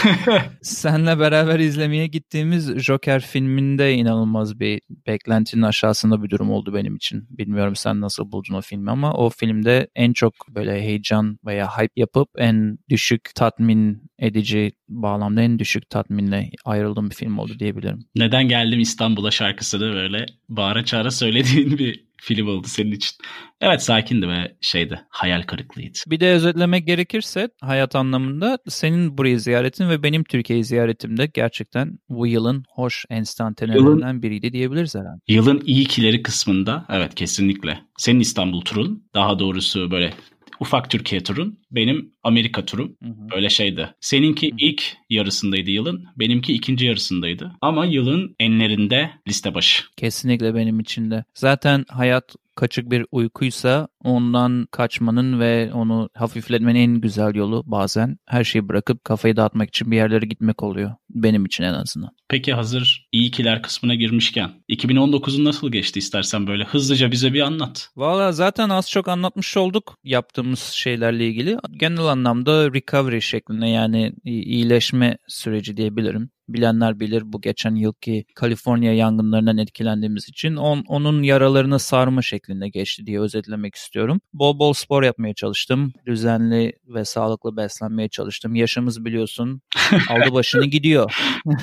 [0.62, 7.26] Senle beraber izlemeye gittiğimiz Joker filminde inanılmaz bir beklentinin aşağısında bir durum oldu benim için.
[7.30, 11.92] Bilmiyorum sen nasıl buldun o filmi ama o filmde en çok böyle heyecan veya hype
[11.96, 18.04] yapıp en düşük tatmin edici bağlamda en düşük tatminle ayrıldığım bir film oldu diyebilirim.
[18.16, 23.16] Neden geldim İstanbul'a şarkısını böyle bağıra çağıra söylediğin bir film oldu senin için.
[23.60, 25.98] Evet sakindi ve şeydi hayal kırıklığıydı.
[26.06, 32.26] Bir de özetlemek gerekirse hayat anlamında senin burayı ziyaretin ve benim Türkiye'yi ziyaretimde gerçekten bu
[32.26, 35.20] yılın hoş enstantanelerinden biriydi diyebiliriz herhalde.
[35.28, 37.80] Yılın iyi kileri kısmında evet kesinlikle.
[37.98, 40.12] Senin İstanbul turun daha doğrusu böyle
[40.60, 41.59] ufak Türkiye turun.
[41.70, 42.96] Benim Amerika turum.
[43.02, 43.30] Hı hı.
[43.34, 43.94] Böyle şeydi.
[44.00, 44.56] Seninki hı hı.
[44.58, 46.04] ilk yarısındaydı yılın.
[46.16, 47.52] Benimki ikinci yarısındaydı.
[47.60, 49.84] Ama yılın enlerinde liste başı.
[49.96, 51.24] Kesinlikle benim için de.
[51.34, 58.44] Zaten hayat kaçık bir uykuysa ondan kaçmanın ve onu hafifletmenin en güzel yolu bazen her
[58.44, 60.94] şeyi bırakıp kafayı dağıtmak için bir yerlere gitmek oluyor.
[61.10, 62.10] Benim için en azından.
[62.28, 67.90] Peki hazır iyi kiler kısmına girmişken 2019'un nasıl geçti istersen böyle hızlıca bize bir anlat.
[67.96, 71.58] Valla zaten az çok anlatmış olduk yaptığımız şeylerle ilgili.
[71.72, 79.58] Genel anlamda recovery şeklinde yani iyileşme süreci diyebilirim bilenler bilir bu geçen yılki Kaliforniya yangınlarından
[79.58, 84.20] etkilendiğimiz için on, onun yaralarını sarma şeklinde geçti diye özetlemek istiyorum.
[84.32, 85.92] Bol bol spor yapmaya çalıştım.
[86.06, 88.54] Düzenli ve sağlıklı beslenmeye çalıştım.
[88.54, 89.62] Yaşımız biliyorsun
[90.08, 91.14] aldı başını gidiyor.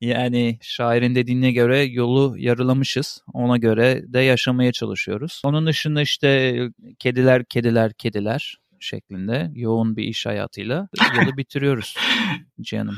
[0.00, 3.22] Yani şairin dediğine göre yolu yarılamışız.
[3.32, 5.42] Ona göre de yaşamaya çalışıyoruz.
[5.44, 6.58] Onun dışında işte
[6.98, 10.88] kediler, kediler, kediler şeklinde yoğun bir iş hayatıyla
[11.20, 11.96] yılı bitiriyoruz
[12.60, 12.96] canım.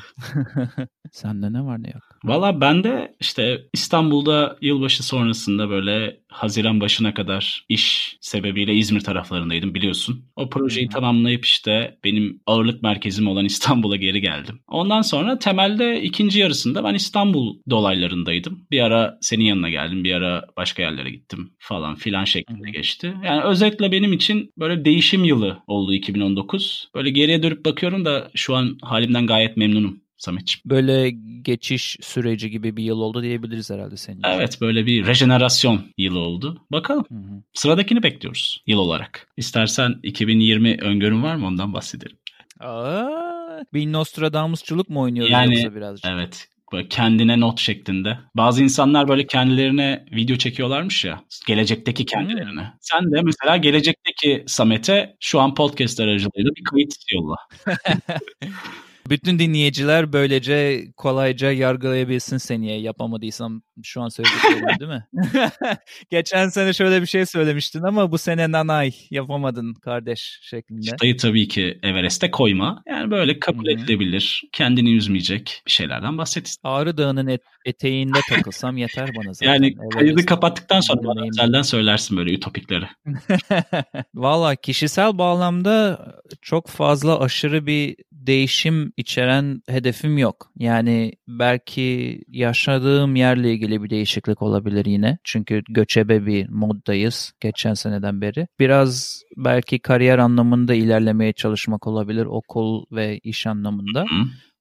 [1.13, 2.03] Sende ne var ne yok?
[2.25, 9.75] Valla ben de işte İstanbul'da yılbaşı sonrasında böyle Haziran başına kadar iş sebebiyle İzmir taraflarındaydım
[9.75, 10.25] biliyorsun.
[10.37, 10.93] O projeyi hmm.
[10.93, 14.61] tamamlayıp işte benim ağırlık merkezim olan İstanbul'a geri geldim.
[14.69, 18.67] Ondan sonra temelde ikinci yarısında ben İstanbul dolaylarındaydım.
[18.71, 23.15] Bir ara senin yanına geldim, bir ara başka yerlere gittim falan filan şeklinde geçti.
[23.25, 26.91] Yani özetle benim için böyle değişim yılı oldu 2019.
[26.95, 30.01] Böyle geriye dönüp bakıyorum da şu an halimden gayet memnunum.
[30.21, 30.63] Samet'ciğim.
[30.67, 31.11] Böyle
[31.43, 34.23] geçiş süreci gibi bir yıl oldu diyebiliriz herhalde senin.
[34.25, 36.63] Evet böyle bir rejenerasyon yılı oldu.
[36.73, 37.05] Bakalım.
[37.09, 37.43] Hı hı.
[37.55, 39.29] Sıradakini bekliyoruz yıl olarak.
[39.37, 42.17] İstersen 2020 öngörün var mı ondan bahsedelim.
[42.61, 46.11] Aa, bir Nostradamusçuluk mu oynuyoruz yani, yoksa birazcık?
[46.11, 48.19] Evet böyle kendine not şeklinde.
[48.35, 52.61] Bazı insanlar böyle kendilerine video çekiyorlarmış ya gelecekteki kendilerine.
[52.61, 52.73] Hmm.
[52.81, 57.37] Sen de mesela gelecekteki Samet'e şu an podcast aracılığıyla bir kayıt yolla.
[59.09, 65.07] Bütün dinleyiciler böylece kolayca yargılayabilsin seni yapamadıysam şu an söylediklerim değil mi?
[66.11, 70.83] Geçen sene şöyle bir şey söylemiştin ama bu sene nanay yapamadın kardeş şeklinde.
[70.83, 72.83] Çıtayı tabii ki Everest'e koyma.
[72.89, 73.73] Yani böyle kabul Hı-hı.
[73.73, 74.43] edilebilir.
[74.53, 76.57] Kendini üzmeyecek bir şeylerden bahset.
[76.63, 79.53] Ağrı Dağı'nın et, eteğinde takılsam yeter bana zaten.
[79.53, 82.85] Yani kaydı kapattıktan sonra bana özelden söylersin böyle ütopikleri.
[84.15, 86.07] Valla kişisel bağlamda
[86.43, 90.51] çok fazla aşırı bir değişim içeren hedefim yok.
[90.59, 95.19] Yani belki yaşadığım yerle ilgili bir değişiklik olabilir yine.
[95.25, 98.47] Çünkü göçebe bir moddayız geçen seneden beri.
[98.59, 104.05] Biraz belki kariyer anlamında ilerlemeye çalışmak olabilir okul ve iş anlamında.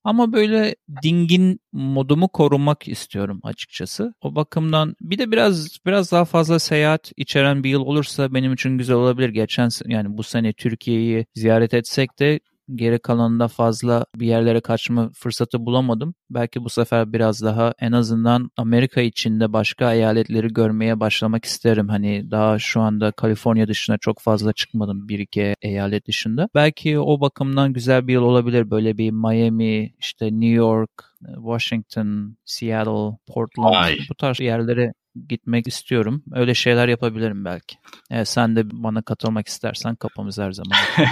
[0.04, 4.13] Ama böyle dingin modumu korumak istiyorum açıkçası.
[4.22, 8.78] O bakımdan bir de biraz biraz daha fazla seyahat içeren bir yıl olursa benim için
[8.78, 9.30] güzel olabilir.
[9.30, 12.39] Geçen yani bu sene Türkiye'yi ziyaret etsek de
[12.75, 16.15] geri kalanında fazla bir yerlere kaçma fırsatı bulamadım.
[16.29, 21.89] Belki bu sefer biraz daha en azından Amerika içinde başka eyaletleri görmeye başlamak isterim.
[21.89, 26.49] Hani daha şu anda Kaliforniya dışına çok fazla çıkmadım bir iki eyalet dışında.
[26.55, 28.71] Belki o bakımdan güzel bir yıl olabilir.
[28.71, 30.91] Böyle bir Miami, işte New York,
[31.36, 33.97] Washington, Seattle, Portland Ay.
[34.10, 34.93] bu tarz yerlere
[35.29, 36.23] gitmek istiyorum.
[36.32, 37.75] Öyle şeyler yapabilirim belki.
[38.12, 40.77] Evet, sen de bana katılmak istersen kapımız her zaman.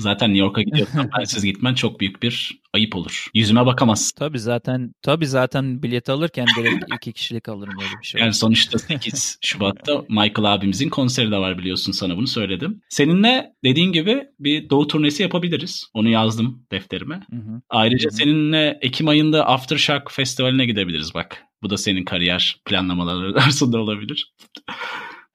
[0.00, 3.26] zaten New York'a gidiyorsan bensiz gitmen çok büyük bir ayıp olur.
[3.34, 4.16] Yüzüme bakamazsın.
[4.18, 8.20] Tabii zaten tabii zaten bilet alırken direkt iki kişilik alırım öyle bir şey.
[8.20, 12.82] Yani sonuçta 8 Şubat'ta Michael abimizin konseri de var biliyorsun sana bunu söyledim.
[12.88, 15.86] Seninle dediğin gibi bir doğu turnesi yapabiliriz.
[15.94, 17.14] Onu yazdım defterime.
[17.30, 17.60] Hı hı.
[17.68, 18.16] Ayrıca hı hı.
[18.16, 21.44] seninle Ekim ayında Aftershock Festivali'ne gidebiliriz bak.
[21.62, 24.32] Bu da senin kariyer planlamaları arasında olabilir.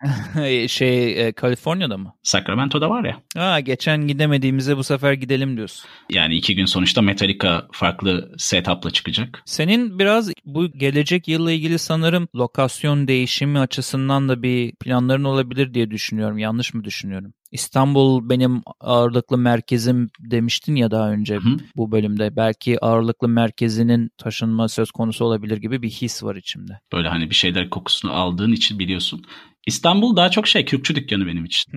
[0.67, 2.13] şey e, Kaliforniya'da mı?
[2.23, 3.21] Sacramento'da var ya.
[3.35, 5.89] Ha, geçen gidemediğimize bu sefer gidelim diyorsun.
[6.11, 9.43] Yani iki gün sonuçta Metallica farklı setup'la çıkacak.
[9.45, 15.91] Senin biraz bu gelecek yılla ilgili sanırım lokasyon değişimi açısından da bir planların olabilir diye
[15.91, 16.37] düşünüyorum.
[16.37, 17.33] Yanlış mı düşünüyorum?
[17.51, 21.57] İstanbul benim ağırlıklı merkezim demiştin ya daha önce Hı.
[21.75, 22.35] bu bölümde.
[22.35, 26.79] Belki ağırlıklı merkezinin taşınma söz konusu olabilir gibi bir his var içimde.
[26.93, 29.25] Böyle hani bir şeyler kokusunu aldığın için biliyorsun.
[29.65, 31.71] İstanbul daha çok şey Kürkçü dükkanı benim için.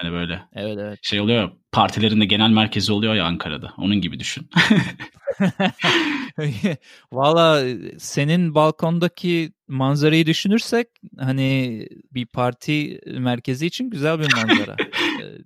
[0.00, 0.42] hani böyle.
[0.54, 0.98] Evet evet.
[1.02, 3.72] Şey oluyor partilerinde genel merkezi oluyor ya Ankara'da.
[3.78, 4.50] Onun gibi düşün.
[7.12, 7.64] Valla
[7.98, 14.76] senin balkondaki manzarayı düşünürsek hani bir parti merkezi için güzel bir manzara.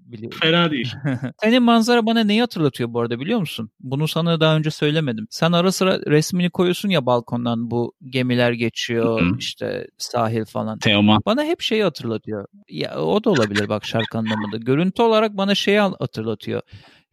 [0.01, 0.39] biliyorum.
[0.43, 0.93] Fena değil.
[1.43, 3.71] Senin manzara bana neyi hatırlatıyor bu arada biliyor musun?
[3.81, 5.27] Bunu sana daha önce söylemedim.
[5.31, 9.39] Sen ara sıra resmini koyuyorsun ya balkondan bu gemiler geçiyor Hı-hı.
[9.39, 10.79] işte sahil falan.
[10.79, 11.23] Teoman.
[11.27, 12.47] Bana hep şeyi hatırlatıyor.
[12.69, 14.57] Ya o da olabilir bak şarkı anlamında.
[14.57, 16.63] Görüntü olarak bana şeyi hatırlatıyor.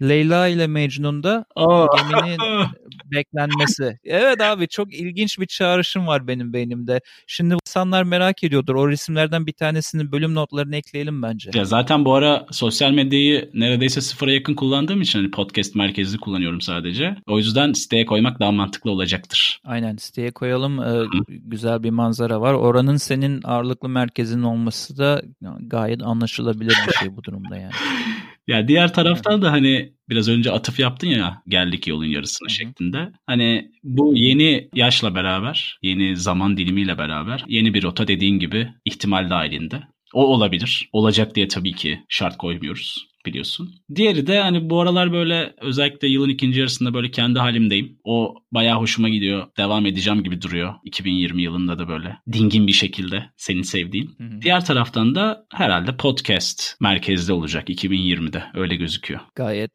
[0.01, 1.87] Leyla ile Mecnun'da oh.
[1.97, 2.37] geminin
[3.11, 3.99] beklenmesi.
[4.03, 7.01] Evet abi çok ilginç bir çağrışım var benim beynimde.
[7.27, 8.75] Şimdi insanlar merak ediyordur.
[8.75, 11.49] O resimlerden bir tanesini bölüm notlarına ekleyelim bence.
[11.53, 16.61] Ya zaten bu ara sosyal medyayı neredeyse sıfıra yakın kullandığım için hani podcast merkezli kullanıyorum
[16.61, 17.15] sadece.
[17.27, 19.61] O yüzden siteye koymak daha mantıklı olacaktır.
[19.63, 20.79] Aynen siteye koyalım.
[20.79, 22.53] Ee, güzel bir manzara var.
[22.53, 25.21] Oranın senin ağırlıklı merkezin olması da
[25.59, 27.71] gayet anlaşılabilir bir şey bu durumda yani.
[28.47, 33.11] Ya diğer taraftan da hani biraz önce atıf yaptın ya geldik yolun yarısına şeklinde.
[33.25, 39.29] Hani bu yeni yaşla beraber, yeni zaman dilimiyle beraber yeni bir rota dediğin gibi ihtimal
[39.29, 39.83] dahilinde.
[40.13, 40.89] O olabilir.
[40.93, 43.75] Olacak diye tabii ki şart koymuyoruz biliyorsun.
[43.95, 47.99] Diğeri de hani bu aralar böyle özellikle yılın ikinci yarısında böyle kendi halimdeyim.
[48.03, 49.47] O bayağı hoşuma gidiyor.
[49.57, 50.73] Devam edeceğim gibi duruyor.
[50.83, 54.15] 2020 yılında da böyle dingin bir şekilde senin sevdiğin.
[54.17, 54.41] Hı hı.
[54.41, 59.19] Diğer taraftan da herhalde podcast merkezde olacak 2020'de öyle gözüküyor.
[59.35, 59.71] Gayet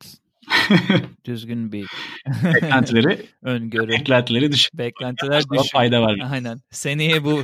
[1.25, 1.87] düzgün bir
[2.45, 3.89] beklentileri öngörü.
[3.89, 4.79] Beklentileri düşün.
[4.79, 5.71] Beklentiler düşün.
[5.73, 6.19] fayda var.
[6.33, 6.59] Aynen.
[6.71, 7.43] Seneye bu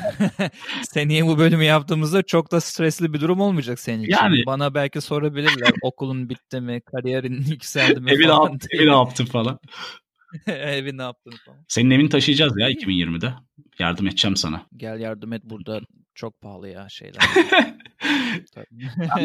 [0.82, 4.12] Seneye bu bölümü yaptığımızda çok da stresli bir durum olmayacak senin için.
[4.12, 8.52] Yani, Bana belki sorabilirler okulun bitti mi, kariyerin yükseldi mi evi falan.
[8.52, 9.58] Ne evi ne yaptın falan.
[10.46, 11.58] evi ne yaptın falan.
[11.68, 13.34] Senin evini taşıyacağız ya 2020'de.
[13.78, 14.66] Yardım edeceğim sana.
[14.76, 15.80] Gel yardım et burada
[16.14, 17.22] çok pahalı ya şeyler.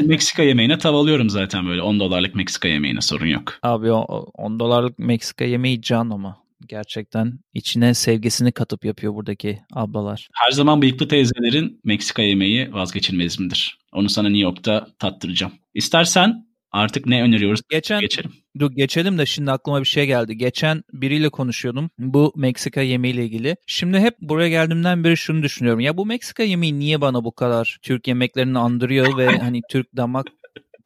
[0.04, 3.54] Meksika yemeğine tavalıyorum zaten böyle 10 dolarlık Meksika yemeğine sorun yok.
[3.64, 10.28] Abi 10 dolarlık Meksika yemeği can ama gerçekten içine sevgisini katıp yapıyor buradaki ablalar.
[10.34, 13.80] Her zaman bıyıklı teyzelerin Meksika yemeği vazgeçilmez midir?
[13.94, 15.54] Onu sana New York'ta tattıracağım.
[15.74, 17.62] İstersen artık ne öneriyoruz?
[17.70, 18.32] Geçen, geçelim.
[18.60, 20.38] Dur geçelim de şimdi aklıma bir şey geldi.
[20.38, 23.56] Geçen biriyle konuşuyordum bu Meksika yemeğiyle ilgili.
[23.68, 25.80] Şimdi hep buraya geldiğimden beri şunu düşünüyorum.
[25.80, 30.28] Ya bu Meksika yemeği niye bana bu kadar Türk yemeklerini andırıyor ve hani Türk damak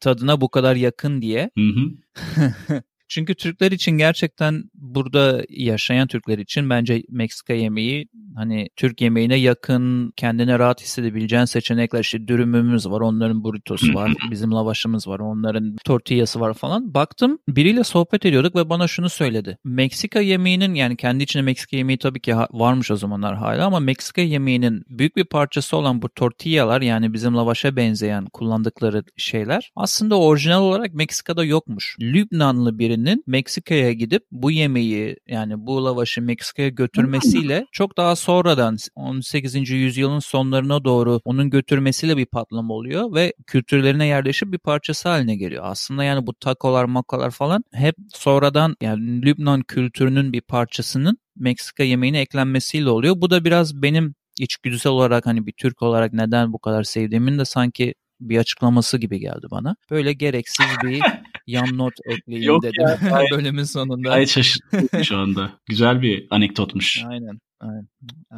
[0.00, 1.50] tadına bu kadar yakın diye.
[1.58, 2.82] Hı hı.
[3.14, 10.12] Çünkü Türkler için gerçekten burada yaşayan Türkler için bence Meksika yemeği hani Türk yemeğine yakın,
[10.16, 12.00] kendine rahat hissedebileceğin seçenekler.
[12.00, 16.94] işte dürümümüz var, onların burritosu var, bizim lavaşımız var, onların tortillası var falan.
[16.94, 19.58] Baktım biriyle sohbet ediyorduk ve bana şunu söyledi.
[19.64, 24.20] Meksika yemeğinin yani kendi içinde Meksika yemeği tabii ki varmış o zamanlar hala ama Meksika
[24.20, 30.62] yemeğinin büyük bir parçası olan bu tortillalar yani bizim lavaşa benzeyen kullandıkları şeyler aslında orijinal
[30.62, 31.96] olarak Meksika'da yokmuş.
[32.00, 39.70] Lübnanlı birinin Meksika'ya gidip bu yemeği yani bu lavaşı Meksika'ya götürmesiyle çok daha sonradan 18.
[39.70, 45.64] yüzyılın sonlarına doğru onun götürmesiyle bir patlama oluyor ve kültürlerine yerleşip bir parçası haline geliyor.
[45.66, 52.20] Aslında yani bu takolar makalar falan hep sonradan yani Lübnan kültürünün bir parçasının Meksika yemeğine
[52.20, 53.14] eklenmesiyle oluyor.
[53.16, 57.44] Bu da biraz benim içgüdüsel olarak hani bir Türk olarak neden bu kadar sevdiğimin de
[57.44, 59.76] sanki bir açıklaması gibi geldi bana.
[59.90, 61.02] Böyle gereksiz bir
[61.46, 64.08] yan not ekleyeyim Yok dedim ya, bölümün sonunda.
[64.08, 65.52] Gayet şaşırdım şu anda.
[65.66, 67.04] Güzel bir anekdotmuş.
[67.08, 67.38] Aynen.
[67.62, 67.88] Aynen.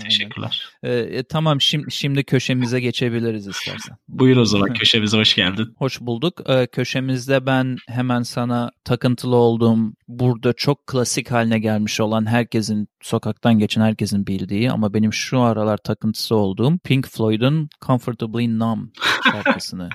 [0.01, 0.69] Teşekkürler.
[0.83, 3.97] Ee, e, tamam şimdi, şimdi köşemize geçebiliriz istersen.
[4.09, 5.75] Buyur o zaman köşemize hoş geldin.
[5.79, 6.40] Hoş bulduk.
[6.49, 13.59] Ee, köşemizde ben hemen sana takıntılı olduğum burada çok klasik haline gelmiş olan herkesin sokaktan
[13.59, 18.88] geçen herkesin bildiği ama benim şu aralar takıntısı olduğum Pink Floyd'un Comfortably Numb
[19.33, 19.88] şarkısını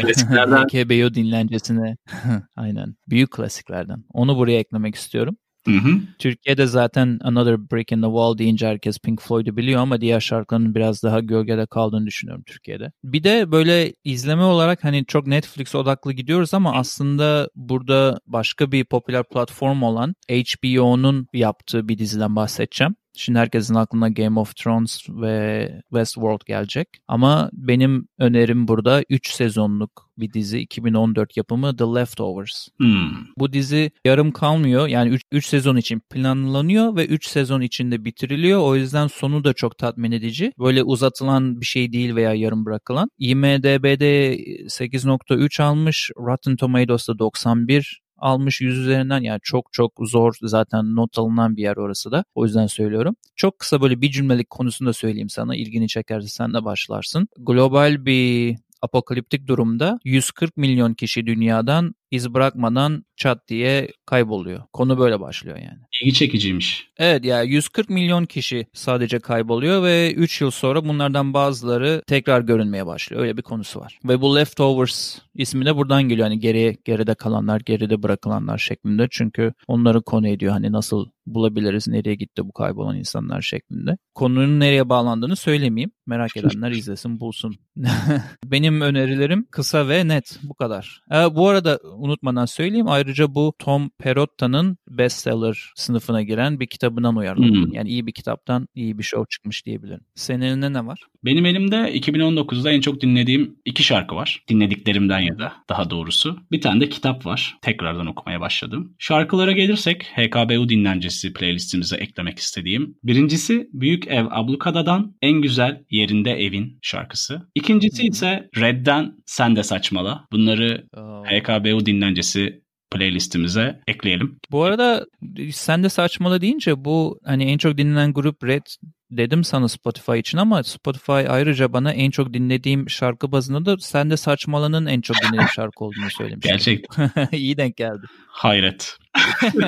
[0.00, 0.66] Klasiklerden.
[0.66, 1.96] KBO dinlencesine.
[2.56, 2.96] Aynen.
[3.08, 4.04] Büyük klasiklerden.
[4.12, 5.36] Onu buraya eklemek istiyorum.
[5.66, 6.00] Hı hı.
[6.18, 10.74] Türkiye'de zaten Another Brick in the Wall deyince herkes Pink Floyd'u biliyor ama diğer şarkıların
[10.74, 12.92] biraz daha gölgede kaldığını düşünüyorum Türkiye'de.
[13.04, 18.84] Bir de böyle izleme olarak hani çok Netflix odaklı gidiyoruz ama aslında burada başka bir
[18.84, 22.94] popüler platform olan HBO'nun yaptığı bir diziden bahsedeceğim.
[23.18, 26.88] Şimdi herkesin aklına Game of Thrones ve Westworld gelecek.
[27.08, 32.68] Ama benim önerim burada 3 sezonluk bir dizi 2014 yapımı The Leftovers.
[32.76, 33.10] Hmm.
[33.38, 34.88] Bu dizi yarım kalmıyor.
[34.88, 38.60] Yani 3 sezon için planlanıyor ve 3 sezon içinde bitiriliyor.
[38.60, 40.52] O yüzden sonu da çok tatmin edici.
[40.58, 43.10] Böyle uzatılan bir şey değil veya yarım bırakılan.
[43.18, 46.10] IMDB'de 8.3 almış.
[46.18, 51.76] Rotten Tomatoes'da 91 almış 100 üzerinden yani çok çok zor zaten not alınan bir yer
[51.76, 52.24] orası da.
[52.34, 53.16] O yüzden söylüyorum.
[53.36, 55.56] Çok kısa böyle bir cümlelik konusunu da söyleyeyim sana.
[55.56, 57.28] İlgini çekerse sen de başlarsın.
[57.38, 64.62] Global bir apokaliptik durumda 140 milyon kişi dünyadan iz bırakmadan çat diye kayboluyor.
[64.72, 65.78] Konu böyle başlıyor yani.
[66.02, 66.88] İlgi çekiciymiş.
[66.98, 72.40] Evet ya yani 140 milyon kişi sadece kayboluyor ve 3 yıl sonra bunlardan bazıları tekrar
[72.40, 73.22] görünmeye başlıyor.
[73.22, 73.98] Öyle bir konusu var.
[74.04, 76.28] Ve bu Leftovers ismi de buradan geliyor.
[76.28, 79.08] Hani geriye geride kalanlar, geride bırakılanlar şeklinde.
[79.10, 80.52] Çünkü onları konu ediyor.
[80.52, 83.96] Hani nasıl bulabiliriz, nereye gitti bu kaybolan insanlar şeklinde.
[84.14, 85.90] Konunun nereye bağlandığını söylemeyeyim.
[86.06, 87.56] Merak edenler izlesin, bulsun.
[88.44, 90.38] Benim önerilerim kısa ve net.
[90.42, 91.00] Bu kadar.
[91.12, 92.88] Ee, bu arada unutmadan söyleyeyim.
[92.88, 97.66] Ayrıca bu Tom Perotta'nın bestseller sınıfına giren bir kitabından uyarlandı.
[97.66, 97.72] Hmm.
[97.72, 100.00] Yani iyi bir kitaptan iyi bir show çıkmış diyebilirim.
[100.14, 101.00] Senin elinde ne var?
[101.24, 104.44] Benim elimde 2019'da en çok dinlediğim iki şarkı var.
[104.48, 106.38] Dinlediklerimden ya da daha doğrusu.
[106.52, 107.56] Bir tane de kitap var.
[107.62, 108.94] Tekrardan okumaya başladım.
[108.98, 112.96] Şarkılara gelirsek HKBU dinlencesi playlistimize eklemek istediğim.
[113.04, 117.48] Birincisi Büyük Ev Ablukada'dan En Güzel Yerinde Evin şarkısı.
[117.54, 120.24] İkincisi ise Red'den Sen de Saçmala.
[120.32, 120.88] Bunları.
[121.24, 124.38] HKBU dinlencesi playlistimize ekleyelim.
[124.50, 125.06] Bu arada
[125.52, 128.66] sen de saçmalı deyince bu hani en çok dinlenen grup Red
[129.10, 134.10] dedim sana Spotify için ama Spotify ayrıca bana en çok dinlediğim şarkı bazında da sen
[134.10, 136.46] de saçmalanın en çok dinlediğim şarkı olduğunu söylemiş.
[136.46, 137.10] Gerçekten.
[137.32, 138.06] İyi denk geldi.
[138.28, 138.96] Hayret.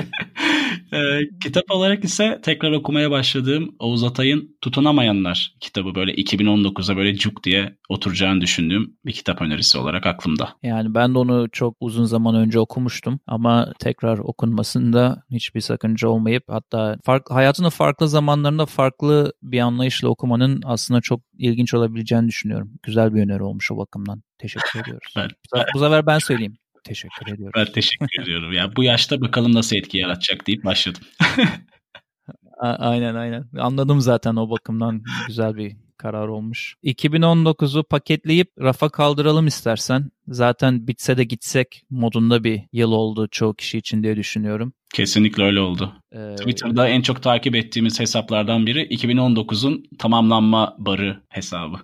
[0.92, 7.44] e, kitap olarak ise tekrar okumaya başladığım Oğuz Atay'ın Tutunamayanlar kitabı böyle 2019'a böyle cuk
[7.44, 10.48] diye oturacağını düşündüğüm bir kitap önerisi olarak aklımda.
[10.62, 16.44] Yani ben de onu çok uzun zaman önce okumuştum ama tekrar okunmasında hiçbir sakınca olmayıp
[16.48, 22.70] hatta fark, hayatının farklı zamanlarında farklı bir anlayışla okumanın aslında çok ilginç olabileceğini düşünüyorum.
[22.82, 24.22] Güzel bir öneri olmuş o bakımdan.
[24.38, 25.14] Teşekkür ediyoruz.
[25.56, 26.56] Ben, bu sefer ben söyleyeyim.
[26.84, 27.52] Teşekkür ediyorum.
[27.56, 28.52] Ben teşekkür ediyorum.
[28.52, 31.02] Ya bu yaşta bakalım nasıl etki yaratacak deyip başladım.
[32.60, 33.44] aynen aynen.
[33.58, 36.74] Anladım zaten o bakımdan güzel bir karar olmuş.
[36.84, 40.10] 2019'u paketleyip rafa kaldıralım istersen.
[40.28, 44.72] Zaten bitse de gitsek modunda bir yıl oldu çoğu kişi için diye düşünüyorum.
[44.94, 45.92] Kesinlikle öyle oldu.
[46.12, 51.76] Ee, Twitter'da en çok takip ettiğimiz hesaplardan biri 2019'un tamamlanma barı hesabı.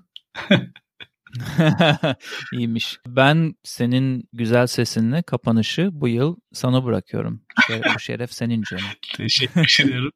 [2.52, 2.98] İyiymiş.
[3.06, 7.42] Ben senin güzel sesinle kapanışı bu yıl sana bırakıyorum.
[7.94, 8.84] Bu şeref senin canım.
[9.16, 10.10] Teşekkür ederim.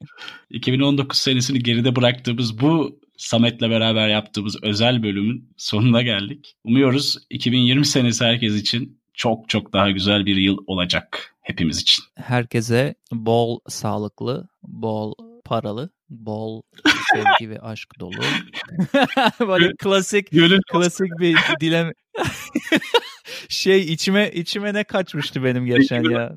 [0.50, 6.56] 2019 senesini geride bıraktığımız bu Samet'le beraber yaptığımız özel bölümün sonuna geldik.
[6.64, 12.04] Umuyoruz 2020 senesi herkes için çok çok daha güzel bir yıl olacak hepimiz için.
[12.14, 16.62] Herkese bol sağlıklı, bol paralı, bol
[17.12, 18.12] sevgi ve aşk dolu.
[19.48, 21.92] Böyle klasik Gönül klasik bir dilem
[23.48, 26.36] şey içime içime ne kaçmıştı benim geçen ya.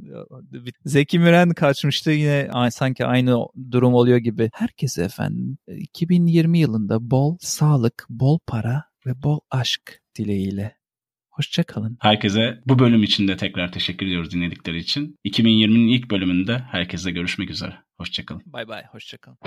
[0.86, 4.50] Zeki Müren kaçmıştı yine sanki aynı durum oluyor gibi.
[4.54, 10.76] Herkese efendim 2020 yılında bol sağlık, bol para ve bol aşk dileğiyle.
[11.30, 11.98] Hoşçakalın.
[12.02, 15.16] Herkese bu bölüm için de tekrar teşekkür ediyoruz dinledikleri için.
[15.26, 17.83] 2020'nin ilk bölümünde herkese görüşmek üzere.
[17.98, 18.44] Hoşçakalın.
[18.46, 18.86] Bay bay.
[18.86, 19.38] Hoşçakalın.